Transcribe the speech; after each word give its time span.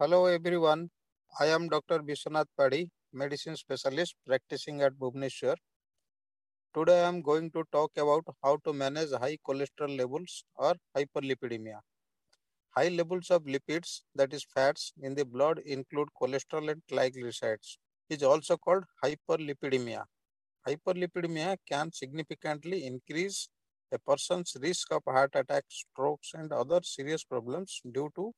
Hello 0.00 0.26
everyone. 0.26 0.90
I 1.38 1.46
am 1.46 1.68
Dr. 1.68 2.00
Biswanath 2.00 2.48
Padhi, 2.58 2.88
medicine 3.12 3.54
specialist 3.54 4.16
practicing 4.26 4.82
at 4.82 4.94
Bhubaneswar. 4.94 5.54
Today 6.74 7.04
I 7.04 7.06
am 7.06 7.22
going 7.22 7.52
to 7.52 7.62
talk 7.70 7.92
about 7.96 8.24
how 8.42 8.56
to 8.64 8.72
manage 8.72 9.12
high 9.12 9.38
cholesterol 9.48 9.96
levels 9.96 10.44
or 10.56 10.74
hyperlipidemia. 10.96 11.78
High 12.76 12.88
levels 12.88 13.30
of 13.30 13.44
lipids, 13.44 14.00
that 14.16 14.34
is 14.34 14.44
fats, 14.52 14.92
in 15.00 15.14
the 15.14 15.24
blood 15.24 15.60
include 15.60 16.08
cholesterol 16.20 16.72
and 16.72 16.82
triglycerides. 16.90 17.76
Is 18.10 18.24
also 18.24 18.56
called 18.56 18.82
hyperlipidemia. 19.04 20.02
Hyperlipidemia 20.66 21.56
can 21.70 21.92
significantly 21.92 22.84
increase 22.84 23.48
a 23.92 23.98
person's 24.00 24.56
risk 24.60 24.92
of 24.92 25.02
heart 25.06 25.30
attack, 25.36 25.66
strokes, 25.68 26.32
and 26.34 26.52
other 26.52 26.80
serious 26.82 27.22
problems 27.22 27.80
due 27.92 28.10
to 28.16 28.32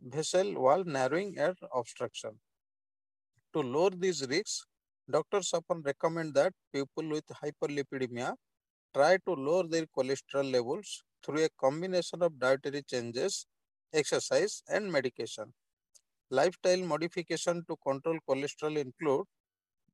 vessel 0.00 0.54
wall 0.54 0.84
narrowing 0.84 1.38
and 1.38 1.56
obstruction. 1.74 2.40
To 3.54 3.60
lower 3.60 3.90
these 3.90 4.24
risks, 4.28 4.66
doctors 5.10 5.52
often 5.52 5.82
recommend 5.82 6.32
that 6.34 6.52
people 6.72 7.08
with 7.08 7.26
hyperlipidemia 7.26 8.36
try 8.94 9.18
to 9.18 9.32
lower 9.34 9.66
their 9.68 9.86
cholesterol 9.86 10.50
levels 10.52 11.02
through 11.24 11.44
a 11.44 11.50
combination 11.60 12.22
of 12.22 12.38
dietary 12.38 12.82
changes, 12.82 13.46
exercise, 13.92 14.62
and 14.68 14.92
medication. 14.92 15.54
Lifestyle 16.30 16.82
modification 16.84 17.64
to 17.68 17.76
control 17.78 18.18
cholesterol 18.28 18.78
include 18.78 19.26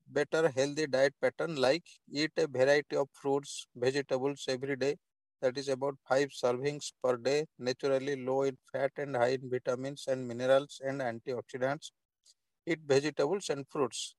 better 0.08 0.48
healthy 0.50 0.86
diet 0.86 1.14
pattern 1.20 1.56
like 1.56 1.84
eat 2.12 2.32
a 2.36 2.46
variety 2.46 2.96
of 2.96 3.08
fruits, 3.12 3.66
vegetables 3.76 4.44
every 4.48 4.76
day, 4.76 4.96
that 5.42 5.58
is 5.58 5.68
about 5.68 5.98
5 6.08 6.30
servings 6.30 6.92
per 7.04 7.16
day, 7.18 7.46
naturally 7.58 8.16
low 8.24 8.42
in 8.44 8.56
fat 8.72 8.92
and 8.96 9.16
high 9.16 9.34
in 9.40 9.50
vitamins 9.50 10.06
and 10.08 10.26
minerals 10.26 10.80
and 10.84 11.02
antioxidants. 11.02 11.92
Eat 12.66 12.80
vegetables 12.86 13.48
and 13.50 13.66
fruits. 13.70 14.14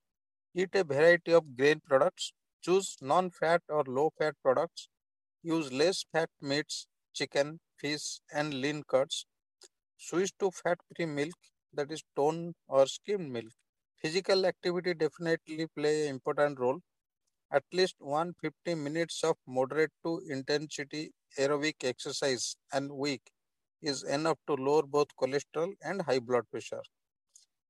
Eat 0.55 0.69
a 0.75 0.83
variety 0.83 1.33
of 1.33 1.57
grain 1.57 1.81
products. 1.81 2.33
Choose 2.63 2.97
non 3.01 3.31
fat 3.31 3.61
or 3.69 3.83
low 3.87 4.11
fat 4.17 4.35
products. 4.43 4.89
Use 5.43 5.71
less 5.71 6.05
fat 6.11 6.29
meats, 6.41 6.87
chicken, 7.13 7.59
fish, 7.79 8.19
and 8.33 8.53
lean 8.53 8.83
cuts. 8.83 9.25
Switch 9.97 10.31
to 10.39 10.51
fat 10.51 10.77
free 10.95 11.07
milk, 11.07 11.33
that 11.73 11.91
is 11.91 12.03
tone 12.15 12.53
or 12.67 12.85
skimmed 12.87 13.31
milk. 13.31 13.51
Physical 13.97 14.45
activity 14.45 14.93
definitely 14.93 15.67
play 15.75 16.03
an 16.07 16.15
important 16.15 16.59
role 16.59 16.79
at 17.53 17.63
least 17.71 17.95
150 17.99 18.75
minutes 18.75 19.23
of 19.23 19.37
moderate 19.47 19.93
to 20.05 20.21
intensity 20.29 21.03
aerobic 21.39 21.83
exercise 21.91 22.57
and 22.73 22.91
week 22.91 23.31
is 23.81 24.03
enough 24.03 24.39
to 24.47 24.55
lower 24.55 24.83
both 24.83 25.15
cholesterol 25.21 25.73
and 25.83 26.01
high 26.01 26.19
blood 26.19 26.43
pressure. 26.51 26.83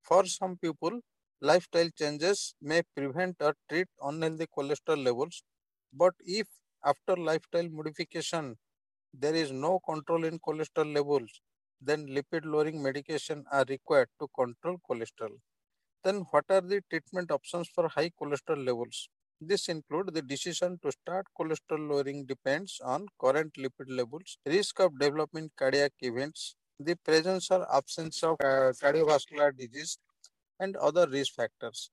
For 0.01 0.25
some 0.25 0.57
people, 0.57 1.01
lifestyle 1.41 1.89
changes 1.89 2.55
may 2.61 2.83
prevent 2.95 3.35
or 3.41 3.55
treat 3.69 3.87
unhealthy 4.01 4.47
cholesterol 4.57 5.03
levels, 5.03 5.43
but 5.91 6.13
if 6.25 6.47
after 6.85 7.17
lifestyle 7.17 7.69
modification 7.69 8.57
there 9.13 9.35
is 9.35 9.51
no 9.51 9.79
control 9.81 10.25
in 10.25 10.39
cholesterol 10.39 10.93
levels, 10.95 11.41
then 11.81 12.07
lipid 12.07 12.45
lowering 12.45 12.81
medication 12.83 13.45
are 13.51 13.65
required 13.69 14.09
to 14.19 14.27
control 14.35 14.77
cholesterol. 14.89 15.37
Then 16.03 16.21
what 16.31 16.45
are 16.49 16.61
the 16.61 16.81
treatment 16.89 17.31
options 17.31 17.69
for 17.69 17.89
high 17.89 18.11
cholesterol 18.11 18.65
levels? 18.65 19.09
This 19.45 19.67
include 19.67 20.13
the 20.13 20.21
decision 20.21 20.79
to 20.83 20.91
start 20.91 21.27
cholesterol 21.37 21.89
lowering 21.89 22.25
depends 22.25 22.79
on 22.81 23.07
current 23.19 23.53
lipid 23.55 23.89
levels, 23.89 24.37
risk 24.45 24.79
of 24.79 24.97
developing 24.97 25.51
cardiac 25.57 25.91
events, 25.99 26.55
the 26.79 26.95
presence 26.95 27.51
or 27.51 27.67
absence 27.75 28.23
of 28.23 28.37
uh, 28.39 28.71
cardiovascular 28.81 29.51
disease, 29.57 29.97
and 30.61 30.77
other 30.77 31.07
risk 31.09 31.33
factors. 31.33 31.91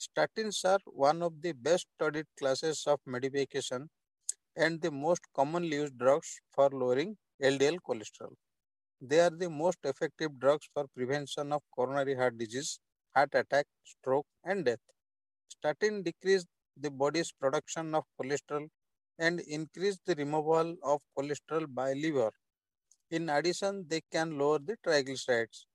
Statins 0.00 0.64
are 0.64 0.78
one 0.86 1.22
of 1.22 1.42
the 1.42 1.52
best 1.52 1.86
studied 1.96 2.26
classes 2.38 2.84
of 2.86 3.00
medication 3.04 3.90
and 4.54 4.80
the 4.80 4.92
most 4.92 5.22
commonly 5.34 5.78
used 5.78 5.98
drugs 5.98 6.40
for 6.54 6.70
lowering 6.70 7.16
LDL 7.42 7.78
cholesterol. 7.88 8.34
They 9.00 9.18
are 9.18 9.30
the 9.30 9.50
most 9.50 9.78
effective 9.84 10.38
drugs 10.38 10.68
for 10.72 10.86
prevention 10.94 11.52
of 11.52 11.62
coronary 11.74 12.14
heart 12.14 12.38
disease, 12.38 12.78
heart 13.16 13.30
attack, 13.34 13.66
stroke, 13.84 14.26
and 14.44 14.64
death. 14.64 14.78
Statin 15.48 16.02
decrease 16.02 16.46
the 16.76 16.90
body's 16.90 17.32
production 17.32 17.94
of 17.94 18.04
cholesterol 18.20 18.68
and 19.18 19.40
increase 19.40 19.98
the 20.06 20.14
removal 20.14 20.76
of 20.82 21.00
cholesterol 21.16 21.66
by 21.68 21.92
liver. 21.92 22.30
In 23.10 23.28
addition, 23.28 23.86
they 23.88 24.00
can 24.10 24.38
lower 24.38 24.58
the 24.58 24.76
triglycerides. 24.86 25.66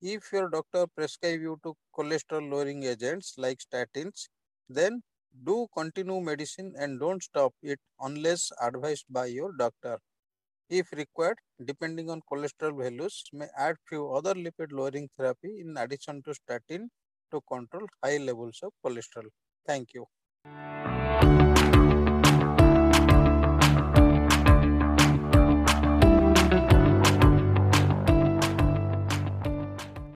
If 0.00 0.32
your 0.32 0.48
doctor 0.48 0.86
prescribe 0.86 1.40
you 1.40 1.58
to 1.62 1.74
cholesterol 1.96 2.50
lowering 2.50 2.84
agents 2.84 3.34
like 3.36 3.58
statins, 3.58 4.28
then 4.68 5.02
do 5.44 5.66
continue 5.76 6.20
medicine 6.20 6.72
and 6.78 6.98
don't 6.98 7.22
stop 7.22 7.52
it 7.62 7.78
unless 8.00 8.50
advised 8.62 9.04
by 9.10 9.26
your 9.26 9.52
doctor. 9.58 9.98
If 10.68 10.92
required, 10.92 11.36
depending 11.64 12.10
on 12.10 12.22
cholesterol 12.32 12.78
values, 12.78 13.24
may 13.32 13.48
add 13.58 13.76
few 13.88 14.12
other 14.12 14.34
lipid 14.34 14.72
lowering 14.72 15.08
therapy 15.18 15.60
in 15.60 15.76
addition 15.76 16.22
to 16.22 16.34
statin 16.34 16.90
to 17.32 17.40
control 17.48 17.86
high 18.02 18.18
levels 18.18 18.60
of 18.62 18.72
cholesterol. 18.84 19.28
Thank 20.42 21.42
you. 21.42 21.49